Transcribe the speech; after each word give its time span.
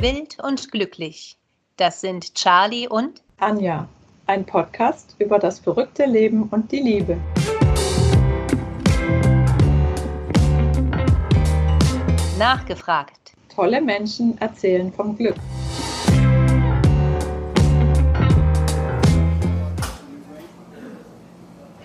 Wild 0.00 0.38
und 0.40 0.70
glücklich. 0.70 1.36
Das 1.76 2.00
sind 2.00 2.32
Charlie 2.36 2.86
und 2.86 3.20
Anja. 3.40 3.88
Ein 4.26 4.46
Podcast 4.46 5.16
über 5.18 5.40
das 5.40 5.58
verrückte 5.58 6.04
Leben 6.04 6.44
und 6.44 6.70
die 6.70 6.78
Liebe. 6.78 7.16
Nachgefragt. 12.38 13.32
Tolle 13.52 13.80
Menschen 13.80 14.40
erzählen 14.40 14.92
vom 14.92 15.16
Glück. 15.16 15.34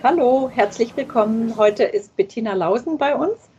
Hallo, 0.04 0.48
herzlich 0.54 0.96
willkommen. 0.96 1.56
Heute 1.56 1.82
ist 1.82 2.14
Bettina 2.14 2.54
Lausen 2.54 2.96
bei 2.96 3.16
uns, 3.16 3.50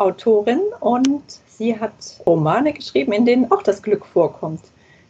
Autorin, 0.00 0.60
und 0.80 1.22
sie 1.46 1.78
hat 1.78 1.92
Romane 2.26 2.72
geschrieben, 2.72 3.12
in 3.12 3.26
denen 3.26 3.52
auch 3.52 3.62
das 3.62 3.82
Glück 3.82 4.06
vorkommt. 4.06 4.62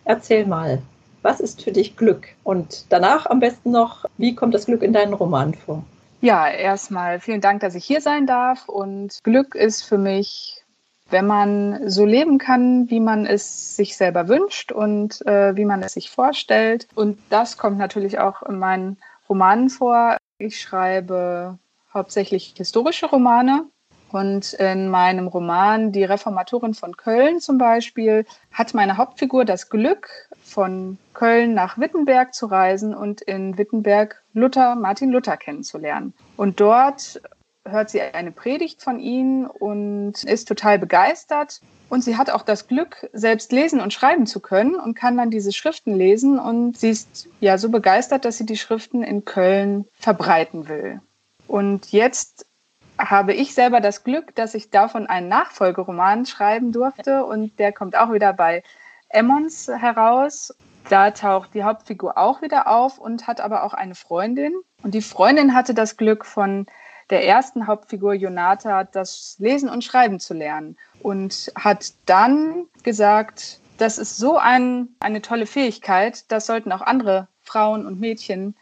Erzähl 0.05 0.47
mal, 0.47 0.83
was 1.23 1.41
ist 1.41 1.63
für 1.63 1.73
dich 1.73 1.97
Glück? 1.97 2.29
Und 2.45 2.87
danach 2.89 3.27
am 3.27 3.41
besten 3.41 3.71
noch, 3.71 4.05
wie 4.19 4.35
kommt 4.35 4.55
das 4.55 4.67
Glück 4.67 4.83
in 4.83 4.93
deinen 4.93 5.15
Roman 5.15 5.55
vor? 5.55 5.85
Ja, 6.21 6.49
erstmal 6.49 7.21
vielen 7.21 7.41
Dank, 7.41 7.61
dass 7.61 7.75
ich 7.75 7.85
hier 7.85 8.01
sein 8.01 8.27
darf. 8.27 8.69
Und 8.69 9.19
Glück 9.23 9.55
ist 9.55 9.83
für 9.83 9.99
mich, 9.99 10.65
wenn 11.09 11.27
man 11.27 11.89
so 11.89 12.05
leben 12.05 12.39
kann, 12.39 12.91
wie 12.91 13.01
man 13.01 13.27
es 13.27 13.77
sich 13.77 13.97
selber 13.97 14.29
wünscht 14.29 14.73
und 14.73 15.25
äh, 15.27 15.57
wie 15.57 15.65
man 15.65 15.83
es 15.83 15.95
sich 15.95 16.11
vorstellt. 16.11 16.89
Und 16.95 17.19
das 17.31 17.57
kommt 17.59 17.79
natürlich 17.79 18.19
auch 18.19 18.43
in 18.43 18.59
meinen 18.59 18.99
Romanen 19.29 19.71
vor. 19.71 20.17
Ich 20.39 20.61
schreibe 20.61 21.59
hauptsächlich 21.93 22.55
historische 22.57 23.07
Romane. 23.07 23.67
Und 24.13 24.55
in 24.55 24.89
meinem 24.89 25.29
Roman 25.29 25.93
Die 25.93 26.05
Reformatorin 26.05 26.75
von 26.75 26.97
Köln 26.97 27.41
zum 27.41 27.59
Beispiel 27.59 28.27
hat 28.53 28.75
meine 28.75 28.97
Hauptfigur 28.97 29.45
das 29.45 29.71
Glück, 29.71 30.09
von 30.43 30.99
Köln 31.15 31.55
nach 31.55 31.79
Wittenberg 31.79 32.35
zu 32.35 32.47
reisen 32.47 32.95
und 32.95 33.21
in 33.21 33.57
Wittenberg 33.57 34.21
Luther, 34.33 34.75
Martin 34.75 35.11
Luther 35.11 35.37
kennenzulernen. 35.37 36.13
Und 36.37 36.61
dort 36.61 37.21
hört 37.65 37.91
sie 37.91 38.01
eine 38.01 38.33
Predigt 38.33 38.83
von 38.83 38.99
ihm 38.99 39.47
und 39.47 40.25
ist 40.25 40.49
total 40.49 40.79
begeistert. 40.79 41.61
Und 41.89 42.03
sie 42.03 42.17
hat 42.17 42.31
auch 42.31 42.43
das 42.43 42.69
Glück, 42.69 43.09
selbst 43.13 43.53
lesen 43.53 43.81
und 43.81 43.93
schreiben 43.93 44.27
zu 44.27 44.41
können 44.41 44.77
und 44.77 44.95
kann 44.95 45.17
dann 45.17 45.31
diese 45.31 45.53
Schriften 45.53 45.95
lesen. 45.95 46.39
Und 46.39 46.79
sie 46.79 46.91
ist 46.91 47.29
ja 47.41 47.59
so 47.59 47.69
begeistert, 47.69 48.25
dass 48.25 48.39
sie 48.39 48.47
die 48.47 48.57
Schriften 48.57 49.03
in 49.03 49.25
Köln 49.25 49.87
verbreiten 49.95 50.69
will. 50.69 51.01
Und 51.47 51.91
jetzt 51.91 52.47
habe 53.09 53.33
ich 53.33 53.55
selber 53.55 53.81
das 53.81 54.05
Glück, 54.05 54.35
dass 54.35 54.55
ich 54.55 54.71
davon 54.71 55.07
einen 55.07 55.29
Nachfolgeroman 55.29 56.27
schreiben 56.27 56.73
durfte. 56.73 57.25
Und 57.25 57.59
der 57.59 57.73
kommt 57.73 57.97
auch 57.97 58.13
wieder 58.13 58.33
bei 58.33 58.63
Emmons 59.09 59.69
heraus. 59.69 60.55
Da 60.89 61.11
taucht 61.11 61.55
die 61.55 61.65
Hauptfigur 61.65 62.19
auch 62.19 62.43
wieder 62.43 62.69
auf 62.69 62.99
und 62.99 63.27
hat 63.27 63.41
aber 63.41 63.65
auch 63.65 63.75
eine 63.75 63.95
Freundin. 63.95 64.53
Und 64.83 64.95
die 64.95 65.03
Freundin 65.03 65.55
hatte 65.55 65.75
das 65.75 65.97
Glück 65.97 66.25
von 66.25 66.67
der 67.11 67.27
ersten 67.27 67.67
Hauptfigur 67.67 68.15
Jonata 68.15 68.85
das 68.85 69.37
Lesen 69.39 69.69
und 69.69 69.85
Schreiben 69.85 70.21
zu 70.21 70.33
lernen 70.33 70.77
und 71.03 71.53
hat 71.57 71.93
dann 72.07 72.67
gesagt, 72.83 73.61
das 73.79 73.99
ist 73.99 74.17
so 74.17 74.37
ein, 74.37 74.89
eine 75.01 75.23
tolle 75.23 75.47
Fähigkeit, 75.47 76.31
das 76.31 76.47
sollten 76.47 76.71
auch 76.71 76.83
andere 76.83 77.29
Frauen 77.43 77.87
und 77.87 77.99
Mädchen 77.99 78.55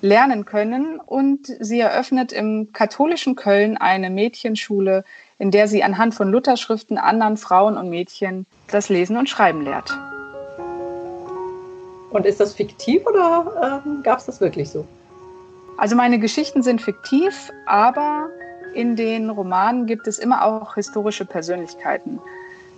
lernen 0.00 0.44
können. 0.44 1.00
Und 1.00 1.46
sie 1.60 1.80
eröffnet 1.80 2.32
im 2.32 2.72
katholischen 2.72 3.36
Köln 3.36 3.76
eine 3.76 4.10
Mädchenschule, 4.10 5.04
in 5.38 5.50
der 5.50 5.68
sie 5.68 5.82
anhand 5.82 6.14
von 6.14 6.30
Lutherschriften 6.30 6.98
anderen 6.98 7.36
Frauen 7.36 7.76
und 7.76 7.90
Mädchen 7.90 8.46
das 8.70 8.88
Lesen 8.88 9.16
und 9.16 9.28
Schreiben 9.28 9.62
lehrt. 9.62 9.96
Und 12.10 12.24
ist 12.24 12.40
das 12.40 12.54
fiktiv 12.54 13.04
oder 13.06 13.82
ähm, 13.84 14.02
gab 14.02 14.18
es 14.18 14.26
das 14.26 14.40
wirklich 14.40 14.70
so? 14.70 14.86
Also 15.76 15.96
meine 15.96 16.18
Geschichten 16.18 16.62
sind 16.62 16.80
fiktiv, 16.80 17.50
aber 17.66 18.30
in 18.74 18.96
den 18.96 19.28
Romanen 19.28 19.86
gibt 19.86 20.06
es 20.06 20.18
immer 20.18 20.44
auch 20.44 20.74
historische 20.74 21.26
Persönlichkeiten. 21.26 22.18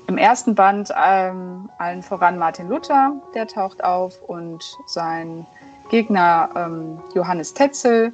Im 0.08 0.18
ersten 0.18 0.54
Band 0.54 0.90
ähm, 0.96 1.68
allen 1.78 2.02
voran 2.02 2.38
Martin 2.38 2.68
Luther, 2.68 3.12
der 3.34 3.46
taucht 3.46 3.84
auf 3.84 4.20
und 4.22 4.64
sein 4.86 5.46
Gegner 5.90 6.50
ähm, 6.56 7.00
Johannes 7.14 7.54
Tetzel. 7.54 8.12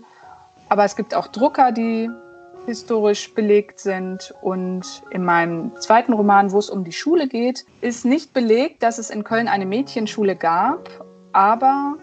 Aber 0.68 0.84
es 0.84 0.96
gibt 0.96 1.14
auch 1.14 1.26
Drucker, 1.28 1.72
die 1.72 2.10
historisch 2.66 3.32
belegt 3.34 3.78
sind. 3.80 4.34
Und 4.42 5.02
in 5.10 5.24
meinem 5.24 5.72
zweiten 5.80 6.12
Roman, 6.12 6.52
wo 6.52 6.58
es 6.58 6.70
um 6.70 6.84
die 6.84 6.92
Schule 6.92 7.28
geht, 7.28 7.64
ist 7.80 8.04
nicht 8.04 8.32
belegt, 8.32 8.82
dass 8.82 8.98
es 8.98 9.10
in 9.10 9.24
Köln 9.24 9.48
eine 9.48 9.66
Mädchenschule 9.66 10.36
gab, 10.36 10.88
aber 11.32 11.96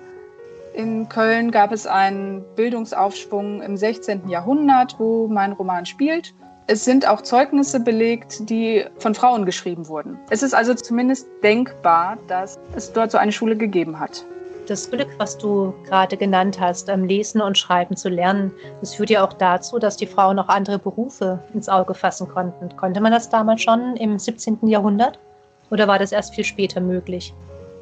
in 0.74 1.10
Köln 1.10 1.52
gab 1.52 1.72
es 1.72 1.86
einen 1.86 2.44
Bildungsaufschwung 2.56 3.62
im 3.62 3.76
16. 3.76 4.30
Jahrhundert, 4.30 4.96
wo 5.00 5.28
mein 5.28 5.52
Roman 5.52 5.86
spielt. 5.86 6.34
Es 6.68 6.86
sind 6.86 7.06
auch 7.06 7.22
Zeugnisse 7.22 7.82
belegt, 7.82 8.50
die 8.50 8.86
von 9.00 9.14
Frauen 9.14 9.46
geschrieben 9.46 9.90
wurden. 9.90 10.18
Es 10.30 10.44
ist 10.44 10.54
also 10.54 10.74
zumindest 10.74 11.28
denkbar, 11.44 12.18
dass 12.28 12.58
es 12.76 12.94
dort 12.94 13.12
so 13.12 13.18
eine 13.18 13.34
Schule 13.34 13.58
gegeben 13.58 14.00
hat. 14.00 14.26
Das 14.68 14.90
Glück, 14.90 15.10
was 15.18 15.38
du 15.38 15.74
gerade 15.86 16.16
genannt 16.16 16.60
hast, 16.60 16.90
am 16.90 17.04
Lesen 17.04 17.42
und 17.42 17.58
Schreiben 17.58 17.98
zu 17.98 18.10
lernen, 18.10 18.54
das 18.80 18.94
führt 18.94 19.10
ja 19.10 19.26
auch 19.26 19.34
dazu, 19.34 19.80
dass 19.80 19.98
die 19.98 20.06
Frauen 20.06 20.38
auch 20.38 20.50
andere 20.50 20.78
Berufe 20.78 21.40
ins 21.54 21.68
Auge 21.68 21.94
fassen 21.94 22.28
konnten. 22.28 22.76
Konnte 22.78 23.02
man 23.02 23.12
das 23.12 23.30
damals 23.30 23.62
schon 23.62 23.96
im 23.96 24.20
17. 24.20 24.68
Jahrhundert? 24.68 25.20
Oder 25.72 25.88
war 25.88 25.98
das 25.98 26.12
erst 26.12 26.36
viel 26.36 26.44
später 26.44 26.80
möglich? 26.80 27.34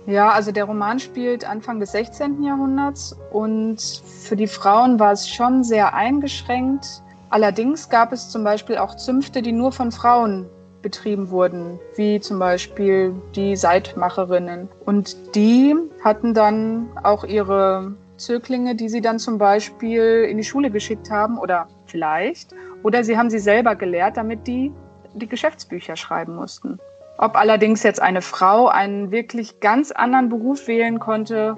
Ja, 0.06 0.32
also 0.32 0.52
der 0.52 0.64
Roman 0.64 1.00
spielt 1.00 1.48
Anfang 1.48 1.80
des 1.80 1.92
16. 1.92 2.42
Jahrhunderts 2.44 3.16
und 3.32 3.80
für 3.80 4.36
die 4.36 4.48
Frauen 4.48 5.00
war 5.00 5.12
es 5.12 5.30
schon 5.30 5.64
sehr 5.64 5.94
eingeschränkt. 5.94 7.04
Allerdings 7.30 7.90
gab 7.90 8.12
es 8.14 8.30
zum 8.30 8.44
Beispiel 8.44 8.78
auch 8.78 8.96
Zünfte, 8.96 9.42
die 9.42 9.52
nur 9.52 9.72
von 9.72 9.92
Frauen 9.92 10.48
betrieben 10.82 11.30
wurden, 11.30 11.80
wie 11.96 12.20
zum 12.20 12.40
Beispiel 12.40 13.14
die 13.36 13.56
Seitmacherinnen. 13.56 14.68
Und 14.86 15.36
die 15.36 15.76
hatten 16.04 16.34
dann 16.34 16.90
auch 17.04 17.24
ihre 17.24 17.94
Zöglinge, 18.18 18.76
die 18.76 18.90
sie 18.90 19.02
dann 19.02 19.20
zum 19.20 19.38
Beispiel 19.38 20.28
in 20.30 20.38
die 20.38 20.44
Schule 20.44 20.70
geschickt 20.70 21.10
haben 21.10 21.38
oder 21.38 21.68
vielleicht. 21.86 22.54
Oder 22.84 23.04
sie 23.04 23.18
haben 23.18 23.30
sie 23.30 23.40
selber 23.40 23.76
gelehrt, 23.76 24.18
damit 24.18 24.48
die 24.48 24.72
die 25.14 25.28
Geschäftsbücher 25.28 25.96
schreiben 25.96 26.36
mussten. 26.36 26.80
Ob 27.18 27.36
allerdings 27.36 27.84
jetzt 27.84 28.02
eine 28.02 28.22
Frau 28.22 28.68
einen 28.68 29.12
wirklich 29.12 29.60
ganz 29.60 29.92
anderen 29.92 30.30
Beruf 30.30 30.68
wählen 30.68 31.00
konnte, 31.00 31.58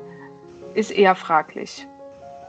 ist 0.74 0.92
eher 0.92 1.16
fraglich. 1.16 1.86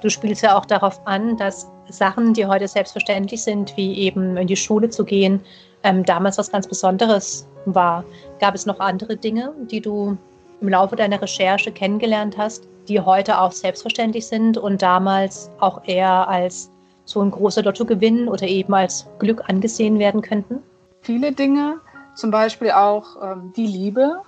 Du 0.02 0.08
spielst 0.08 0.42
ja 0.42 0.56
auch 0.56 0.64
darauf 0.64 1.06
an, 1.06 1.36
dass 1.36 1.68
Sachen, 1.88 2.32
die 2.32 2.46
heute 2.46 2.68
selbstverständlich 2.68 3.42
sind, 3.42 3.76
wie 3.76 3.98
eben 3.98 4.36
in 4.36 4.46
die 4.46 4.56
Schule 4.56 4.88
zu 4.88 5.04
gehen, 5.04 5.40
ähm, 5.84 6.04
damals 6.04 6.38
was 6.38 6.50
ganz 6.50 6.66
Besonderes 6.66 7.46
war. 7.66 8.04
Gab 8.40 8.54
es 8.54 8.66
noch 8.66 8.80
andere 8.80 9.16
Dinge, 9.16 9.52
die 9.70 9.80
du 9.80 10.16
im 10.60 10.68
Laufe 10.68 10.96
deiner 10.96 11.20
Recherche 11.20 11.72
kennengelernt 11.72 12.38
hast, 12.38 12.68
die 12.88 13.00
heute 13.00 13.40
auch 13.40 13.52
selbstverständlich 13.52 14.26
sind 14.26 14.58
und 14.58 14.82
damals 14.82 15.50
auch 15.60 15.82
eher 15.86 16.28
als 16.28 16.70
so 17.04 17.20
ein 17.20 17.30
großer 17.30 17.62
Lottogewinn 17.62 18.28
oder 18.28 18.46
eben 18.46 18.74
als 18.74 19.06
Glück 19.18 19.42
angesehen 19.48 19.98
werden 19.98 20.22
könnten? 20.22 20.62
Viele 21.00 21.32
Dinge, 21.32 21.80
zum 22.14 22.30
Beispiel 22.30 22.70
auch 22.70 23.16
ähm, 23.22 23.52
die 23.56 23.66
Liebe. 23.66 24.22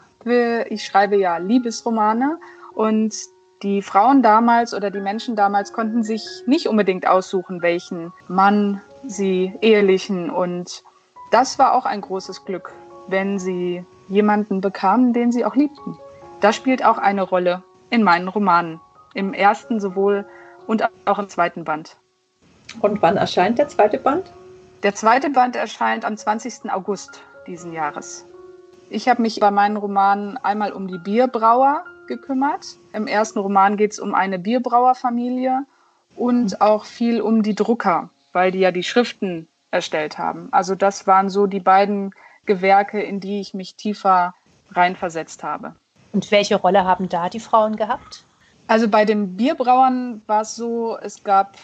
Ich 0.71 0.84
schreibe 0.86 1.16
ja 1.16 1.36
Liebesromane 1.36 2.38
und 2.75 3.15
die 3.62 3.82
Frauen 3.82 4.22
damals 4.22 4.75
oder 4.75 4.91
die 4.91 5.00
Menschen 5.00 5.36
damals 5.36 5.72
konnten 5.72 6.03
sich 6.03 6.25
nicht 6.47 6.66
unbedingt 6.66 7.06
aussuchen, 7.06 7.62
welchen 7.62 8.12
Mann 8.26 8.81
sie 9.06 9.53
ehelichen. 9.60 10.31
Und 10.31 10.82
das 11.34 11.59
war 11.59 11.75
auch 11.75 11.84
ein 11.84 12.01
großes 12.01 12.45
Glück, 12.45 12.72
wenn 13.09 13.41
sie 13.41 13.84
jemanden 14.07 14.60
bekamen, 14.60 15.13
den 15.13 15.33
sie 15.33 15.45
auch 15.45 15.57
liebten. 15.57 15.98
Das 16.41 16.54
spielt 16.54 16.84
auch 16.84 16.97
eine 16.97 17.22
Rolle 17.22 17.65
in 17.91 18.04
meinen 18.04 18.28
Romanen. 18.28 18.81
Im 19.15 19.34
ersten 19.34 19.81
sowohl 19.81 20.27
und 20.69 20.89
auch 21.07 21.19
im 21.19 21.28
zweiten 21.28 21.65
Band. 21.65 21.97
Und 22.81 23.03
wann 23.03 23.16
erscheint 23.16 23.59
der 23.59 23.66
zweite 23.66 23.98
Band? 23.98 24.31
Der 24.84 24.95
zweite 24.95 25.28
Band 25.28 25.57
erscheint 25.57 26.04
am 26.04 26.16
20. 26.16 26.71
August 26.71 27.21
diesen 27.48 27.72
Jahres. 27.72 28.25
Ich 28.89 29.09
habe 29.09 29.21
mich 29.21 29.41
bei 29.41 29.51
meinen 29.51 29.77
Romanen 29.77 30.37
einmal 30.37 30.72
um 30.72 30.87
die 30.87 30.98
Bierbrauer 30.98 31.83
gekümmert. 32.07 32.77
Im 32.92 33.09
ersten 33.09 33.41
Roman 33.41 33.77
geht 33.77 33.91
es 33.91 33.98
um 33.98 34.15
eine 34.15 34.39
Bierbrauerfamilie 34.39 35.66
und 36.15 36.60
auch 36.60 36.84
viel 36.84 37.21
um 37.21 37.42
die 37.42 37.57
Drucker, 37.57 38.10
weil 38.33 38.53
die 38.53 38.60
ja 38.60 38.71
die 38.71 38.84
Schriften 38.84 39.48
erstellt 39.74 40.16
haben. 40.18 40.48
Also 40.53 40.74
das 40.74 41.06
waren 41.06 41.28
so 41.28 41.47
die 41.47 41.60
beiden 41.60 42.15
Gewerke, 42.47 43.03
in 43.03 43.21
die 43.21 43.41
ich 43.41 43.53
mich 43.53 43.74
tiefer 43.74 44.34
reinversetzt 44.71 45.42
habe. 45.42 45.74
Und 46.12 46.30
welche 46.30 46.56
Rolle 46.56 46.84
haben 46.84 47.09
da 47.09 47.28
die 47.28 47.41
Frauen 47.41 47.76
gehabt? 47.76 48.24
Also 48.68 48.88
bei 48.88 49.04
den 49.04 49.36
Bierbrauern 49.36 50.22
war 50.26 50.42
es 50.42 50.54
so, 50.54 50.97
es 50.98 51.22
gab 51.24 51.56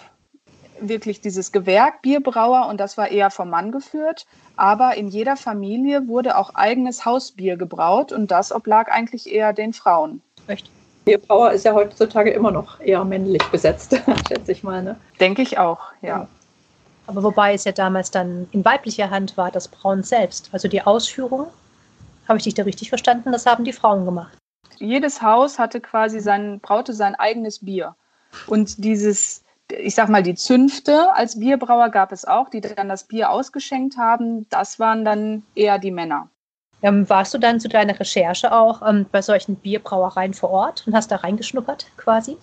wirklich 0.80 1.20
dieses 1.20 1.52
Gewerk 1.52 2.02
Bierbrauer 2.02 2.66
und 2.66 2.80
das 2.80 2.98
war 2.98 3.08
eher 3.08 3.30
vom 3.30 3.48
Mann 3.48 3.70
geführt. 3.70 4.26
Aber 4.56 4.96
in 4.96 5.08
jeder 5.08 5.36
Familie 5.36 6.08
wurde 6.08 6.36
auch 6.36 6.54
eigenes 6.54 7.04
Hausbier 7.04 7.56
gebraut 7.56 8.12
und 8.12 8.30
das 8.30 8.52
oblag 8.52 8.90
eigentlich 8.90 9.32
eher 9.32 9.52
den 9.52 9.72
Frauen. 9.72 10.20
Echt? 10.48 10.68
Bierbrauer 11.04 11.52
ist 11.52 11.64
ja 11.64 11.72
heutzutage 11.72 12.30
immer 12.30 12.50
noch 12.50 12.80
eher 12.80 13.04
männlich 13.04 13.42
besetzt, 13.50 13.92
schätze 14.28 14.52
ich 14.52 14.62
mal. 14.62 14.82
Ne? 14.82 14.96
Denke 15.18 15.42
ich 15.42 15.58
auch, 15.58 15.80
ja. 16.02 16.08
ja. 16.08 16.28
Aber 17.10 17.24
wobei 17.24 17.54
es 17.54 17.64
ja 17.64 17.72
damals 17.72 18.12
dann 18.12 18.46
in 18.52 18.64
weiblicher 18.64 19.10
Hand 19.10 19.36
war, 19.36 19.50
das 19.50 19.66
Brauen 19.66 20.04
selbst. 20.04 20.48
Also 20.52 20.68
die 20.68 20.82
Ausführung, 20.82 21.48
habe 22.28 22.38
ich 22.38 22.44
dich 22.44 22.54
da 22.54 22.62
richtig 22.62 22.88
verstanden, 22.88 23.32
das 23.32 23.46
haben 23.46 23.64
die 23.64 23.72
Frauen 23.72 24.04
gemacht. 24.04 24.38
Jedes 24.78 25.20
Haus 25.20 25.58
hatte 25.58 25.80
quasi 25.80 26.20
sein, 26.20 26.60
braute 26.60 26.92
sein 26.92 27.16
eigenes 27.16 27.64
Bier. 27.64 27.96
Und 28.46 28.84
dieses, 28.84 29.42
ich 29.68 29.96
sag 29.96 30.08
mal, 30.08 30.22
die 30.22 30.36
Zünfte 30.36 31.12
als 31.16 31.40
Bierbrauer 31.40 31.88
gab 31.88 32.12
es 32.12 32.24
auch, 32.24 32.48
die 32.48 32.60
dann 32.60 32.88
das 32.88 33.08
Bier 33.08 33.30
ausgeschenkt 33.30 33.96
haben. 33.96 34.48
Das 34.48 34.78
waren 34.78 35.04
dann 35.04 35.42
eher 35.56 35.80
die 35.80 35.90
Männer. 35.90 36.30
Ähm, 36.80 37.08
warst 37.10 37.34
du 37.34 37.38
dann 37.38 37.58
zu 37.58 37.68
deiner 37.68 37.98
Recherche 37.98 38.52
auch 38.52 38.88
ähm, 38.88 39.06
bei 39.10 39.20
solchen 39.20 39.56
Bierbrauereien 39.56 40.32
vor 40.32 40.50
Ort 40.50 40.84
und 40.86 40.94
hast 40.94 41.10
da 41.10 41.16
reingeschnuppert 41.16 41.88
quasi? 41.96 42.36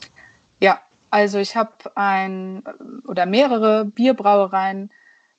Ja, 0.60 0.82
also 1.10 1.38
ich 1.40 1.56
habe 1.56 1.72
ein 1.96 2.64
oder 3.08 3.26
mehrere 3.26 3.86
Bierbrauereien 3.86 4.92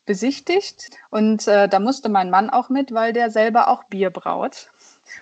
besichtigt 0.06 0.90
und 1.10 1.46
äh, 1.46 1.68
da 1.68 1.80
musste 1.80 2.08
mein 2.08 2.30
Mann 2.30 2.48
auch 2.50 2.70
mit, 2.70 2.92
weil 2.94 3.12
der 3.12 3.30
selber 3.30 3.68
auch 3.68 3.84
Bier 3.84 4.10
braut. 4.10 4.70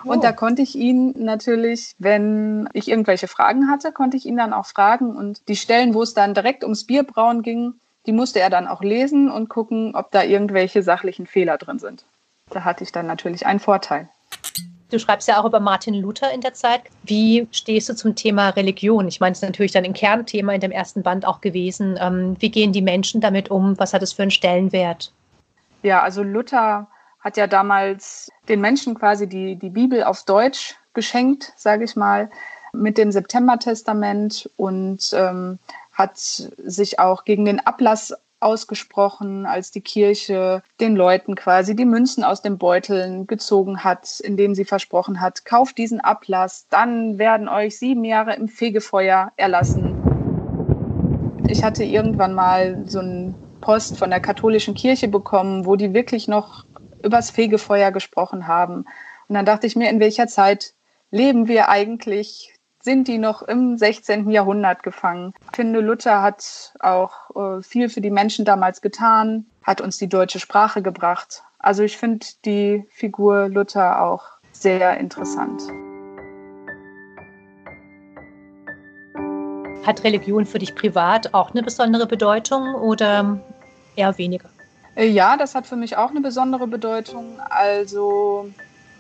Und 0.05 0.25
da 0.25 0.31
oh. 0.31 0.35
konnte 0.35 0.63
ich 0.63 0.75
ihn 0.75 1.15
natürlich, 1.17 1.95
wenn 1.99 2.69
ich 2.73 2.89
irgendwelche 2.89 3.29
Fragen 3.29 3.71
hatte, 3.71 3.93
konnte 3.93 4.17
ich 4.17 4.27
ihn 4.27 4.37
dann 4.37 4.53
auch 4.53 4.67
fragen. 4.67 5.17
Und 5.17 5.49
die 5.49 5.57
Stellen, 5.57 5.95
wo 5.95 6.03
es 6.03 6.15
dann 6.15 6.35
direkt 6.35 6.65
ums 6.65 6.85
Bierbrauen 6.85 7.43
ging, 7.43 7.75
die 8.07 8.13
musste 8.13 8.41
er 8.41 8.51
dann 8.51 8.69
auch 8.69 8.83
lesen 8.83 9.31
und 9.31 9.49
gucken, 9.49 9.95
ob 9.95 10.11
da 10.11 10.23
irgendwelche 10.23 10.83
sachlichen 10.83 11.27
Fehler 11.27 11.59
drin 11.59 11.79
sind. 11.79 12.05
Da 12.51 12.65
hatte 12.65 12.85
ich 12.85 12.93
dann 12.93 13.07
natürlich 13.07 13.47
einen 13.47 13.61
Vorteil. 13.61 14.09
Du 14.91 15.01
schreibst 15.01 15.27
ja 15.27 15.41
auch 15.41 15.45
über 15.45 15.59
Martin 15.59 15.95
Luther 15.95 16.33
in 16.33 16.41
der 16.41 16.55
Zeit. 16.55 16.83
Wie 17.03 17.49
stehst 17.51 17.89
du 17.89 17.95
zum 17.95 18.15
Thema 18.15 18.51
Religion? 18.51 19.09
Ich 19.09 19.19
meine, 19.19 19.33
es 19.33 19.39
ist 19.39 19.49
natürlich 19.49 19.73
dann 19.73 19.85
ein 19.85 19.95
Kernthema 19.95 20.53
in 20.53 20.61
dem 20.61 20.71
ersten 20.71 21.03
Band 21.03 21.27
auch 21.27 21.41
gewesen. 21.41 21.99
Ähm, 22.01 22.37
wie 22.39 22.51
gehen 22.51 22.73
die 22.73 22.83
Menschen 22.83 23.21
damit 23.21 23.51
um? 23.51 23.77
Was 23.79 23.93
hat 23.93 24.03
es 24.03 24.13
für 24.13 24.23
einen 24.23 24.31
Stellenwert? 24.31 25.13
Ja, 25.83 26.03
also 26.03 26.23
Luther 26.23 26.87
hat 27.21 27.37
ja 27.37 27.49
damals 27.49 28.31
den 28.49 28.61
Menschen 28.61 28.95
quasi 28.95 29.29
die, 29.29 29.57
die 29.57 29.71
Bibel 29.71 30.05
auf 30.05 30.25
Deutsch 30.25 30.77
geschenkt, 30.95 31.53
sage 31.57 31.85
ich 31.85 31.97
mal, 31.97 32.31
mit 32.73 32.97
dem 32.97 33.11
Septembertestament 33.11 34.49
und 34.57 35.13
ähm, 35.13 35.59
hat 35.93 36.17
sich 36.17 37.01
auch 37.01 37.25
gegen 37.25 37.45
den 37.45 37.59
Ablass 37.59 38.15
ausgesprochen, 38.41 39.47
als 39.47 39.71
die 39.71 39.81
Kirche 39.81 40.63
den 40.81 40.95
Leuten 40.95 41.35
quasi 41.35 41.75
die 41.75 41.85
Münzen 41.85 42.23
aus 42.25 42.43
den 42.43 42.59
Beuteln 42.59 43.27
gezogen 43.27 43.83
hat, 43.83 44.21
indem 44.21 44.55
sie 44.55 44.65
versprochen 44.65 45.21
hat, 45.21 45.45
kauft 45.45 45.79
diesen 45.79 46.01
Ablass, 46.01 46.67
dann 46.69 47.19
werden 47.19 47.49
euch 47.49 47.79
sieben 47.79 48.05
Jahre 48.05 48.35
im 48.35 48.49
Fegefeuer 48.49 49.33
erlassen. 49.37 49.97
Ich 51.49 51.63
hatte 51.63 51.85
irgendwann 51.85 52.35
mal 52.35 52.83
so 52.87 52.99
einen 52.99 53.35
Post 53.61 53.97
von 53.97 54.11
der 54.11 54.21
katholischen 54.21 54.75
Kirche 54.75 55.09
bekommen, 55.09 55.65
wo 55.65 55.77
die 55.77 55.95
wirklich 55.95 56.29
noch 56.29 56.65
übers 57.03 57.31
Fegefeuer 57.31 57.91
gesprochen 57.91 58.47
haben. 58.47 58.85
Und 59.29 59.35
dann 59.35 59.47
dachte 59.47 59.67
ich 59.67 59.77
mir, 59.77 59.91
in 59.91 60.01
welcher 60.01 60.27
Zeit 60.27 60.75
leben 61.11 61.49
wir 61.49 61.69
eigentlich? 61.69 62.56
Sind 62.87 63.09
die 63.09 63.19
noch 63.19 63.43
im 63.43 63.77
16. 63.77 64.31
Jahrhundert 64.31 64.85
gefangen? 64.85 65.35
Ich 65.51 65.57
finde, 65.57 65.81
Luther 65.81 66.23
hat 66.23 66.73
auch 66.79 67.35
äh, 67.35 67.61
viel 67.61 67.89
für 67.89 68.01
die 68.01 68.13
Menschen 68.13 68.45
damals 68.45 68.81
getan, 68.81 69.45
hat 69.65 69.81
uns 69.81 69.99
die 69.99 70.09
deutsche 70.09 70.39
Sprache 70.39 70.83
gebracht. 70.83 71.43
Also 71.59 71.83
ich 71.83 71.97
finde 71.97 72.25
die 72.45 72.85
Figur 72.91 73.49
Luther 73.49 74.05
auch 74.05 74.23
sehr 74.53 74.99
interessant. 74.99 75.63
Hat 79.85 80.05
Religion 80.05 80.47
für 80.47 80.61
dich 80.61 80.77
privat 80.77 81.35
auch 81.35 81.51
eine 81.51 81.65
besondere 81.65 82.07
Bedeutung 82.07 82.77
oder 82.77 83.41
eher 83.97 84.17
weniger? 84.17 84.49
Äh, 84.95 85.09
ja, 85.09 85.37
das 85.37 85.57
hat 85.57 85.67
für 85.67 85.75
mich 85.75 85.97
auch 85.97 86.11
eine 86.11 86.21
besondere 86.21 86.69
Bedeutung. 86.69 87.41
Also 87.51 88.49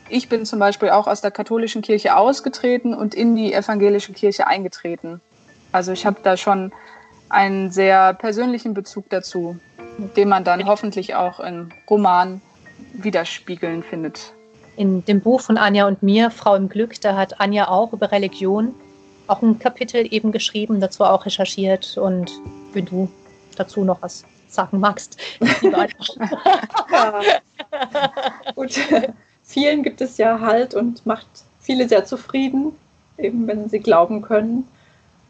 ich 0.09 0.29
bin 0.29 0.45
zum 0.45 0.59
Beispiel 0.59 0.91
auch 0.91 1.07
aus 1.07 1.21
der 1.21 1.31
katholischen 1.31 1.83
Kirche 1.83 2.17
ausgetreten 2.17 2.95
und 2.95 3.15
in 3.15 3.37
die 3.37 3.53
evangelische 3.53 4.13
Kirche 4.13 4.47
eingetreten. 4.47 5.21
Also 5.73 5.93
ich 5.93 6.07
habe 6.07 6.19
da 6.23 6.37
schon 6.37 6.73
einen 7.29 7.71
sehr 7.71 8.15
persönlichen 8.15 8.75
Bezug 8.75 9.11
dazu, 9.11 9.59
den 10.17 10.29
man 10.29 10.45
dann 10.45 10.67
hoffentlich 10.67 11.15
auch 11.15 11.41
im 11.41 11.71
Roman 11.91 12.41
widerspiegeln 12.93 13.83
findet. 13.83 14.33
In 14.77 15.05
dem 15.05 15.21
Buch 15.21 15.41
von 15.41 15.57
Anja 15.57 15.87
und 15.87 16.03
mir, 16.03 16.31
Frau 16.31 16.55
im 16.55 16.69
Glück, 16.69 17.01
da 17.01 17.17
hat 17.17 17.41
Anja 17.41 17.69
auch 17.69 17.93
über 17.93 18.13
Religion 18.13 18.75
auch 19.27 19.43
ein 19.43 19.59
Kapitel 19.59 20.07
eben 20.13 20.33
geschrieben, 20.33 20.81
dazu 20.81 21.05
auch 21.05 21.27
recherchiert. 21.27 21.97
Und 21.97 22.31
wenn 22.73 22.85
du 22.85 23.11
dazu 23.57 23.85
noch 23.85 24.03
was 24.03 24.25
sagen 24.49 24.81
magst. 24.81 25.19
ja. 25.61 27.21
Gut, 28.55 28.79
vielen 29.47 29.83
gibt 29.83 30.01
es 30.01 30.19
ja 30.19 30.41
Halt 30.41 30.75
und 30.75 31.07
macht 31.07 31.27
viele 31.61 31.89
sehr 31.89 32.05
zufrieden, 32.05 32.73
eben 33.17 33.47
wenn 33.47 33.69
sie 33.69 33.81
glauben 33.81 34.21
können. 34.23 34.69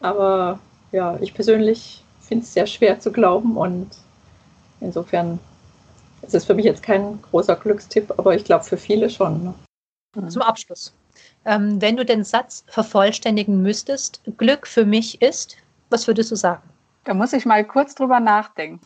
Aber 0.00 0.58
ja, 0.92 1.18
ich 1.20 1.34
persönlich 1.34 2.02
finde 2.20 2.44
es 2.44 2.52
sehr 2.52 2.66
schwer 2.66 2.98
zu 2.98 3.12
glauben 3.12 3.56
und 3.56 3.88
insofern 4.80 5.38
ist 6.22 6.34
es 6.34 6.44
für 6.44 6.54
mich 6.54 6.64
jetzt 6.64 6.82
kein 6.82 7.20
großer 7.22 7.56
Glückstipp, 7.56 8.12
aber 8.18 8.34
ich 8.34 8.44
glaube 8.44 8.64
für 8.64 8.76
viele 8.76 9.08
schon. 9.10 9.44
Ne? 9.44 9.54
Mhm. 10.16 10.30
Zum 10.30 10.42
Abschluss. 10.42 10.92
Ähm, 11.44 11.80
wenn 11.80 11.96
du 11.96 12.04
den 12.04 12.24
Satz 12.24 12.64
vervollständigen 12.66 13.62
müsstest, 13.62 14.20
Glück 14.36 14.66
für 14.66 14.84
mich 14.84 15.22
ist, 15.22 15.56
was 15.90 16.06
würdest 16.06 16.32
du 16.32 16.36
sagen? 16.36 16.68
Da 17.04 17.14
muss 17.14 17.32
ich 17.32 17.46
mal 17.46 17.64
kurz 17.64 17.94
drüber 17.94 18.18
nachdenken. 18.18 18.84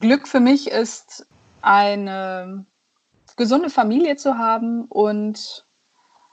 Glück 0.00 0.28
für 0.28 0.40
mich 0.40 0.70
ist, 0.70 1.26
eine 1.62 2.66
gesunde 3.36 3.70
Familie 3.70 4.16
zu 4.16 4.38
haben 4.38 4.84
und 4.84 5.64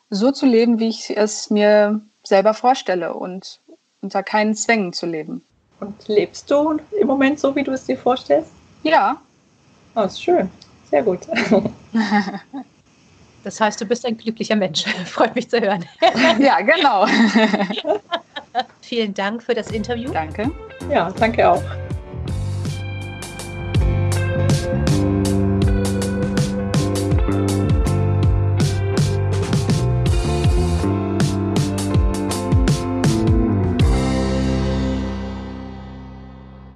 so 0.10 0.32
zu 0.32 0.46
leben, 0.46 0.80
wie 0.80 0.90
ich 0.90 1.16
es 1.16 1.50
mir 1.50 2.02
selber 2.24 2.54
vorstelle 2.54 3.14
und 3.14 3.60
unter 4.02 4.24
keinen 4.24 4.56
Zwängen 4.56 4.94
zu 4.94 5.06
leben. 5.06 5.44
Und 5.80 6.08
lebst 6.08 6.50
du 6.50 6.80
im 7.00 7.08
Moment 7.08 7.40
so, 7.40 7.56
wie 7.56 7.64
du 7.64 7.72
es 7.72 7.86
dir 7.86 7.98
vorstellst? 7.98 8.52
Ja. 8.84 9.22
Oh, 9.96 10.02
ist 10.02 10.22
schön. 10.22 10.50
Sehr 10.90 11.04
gut. 11.04 11.20
Das 13.44 13.60
heißt, 13.60 13.82
du 13.82 13.86
bist 13.86 14.06
ein 14.06 14.18
glücklicher 14.18 14.56
Mensch. 14.56 14.86
Freut 15.06 15.36
mich 15.36 15.50
zu 15.50 15.60
hören. 15.60 15.86
Ja, 16.40 16.62
genau. 16.62 17.06
Vielen 18.82 19.14
Dank 19.14 19.44
für 19.44 19.54
das 19.54 19.72
Interview. 19.72 20.12
Danke. 20.12 20.50
Ja, 20.90 21.12
danke 21.12 21.50
auch. 21.50 21.62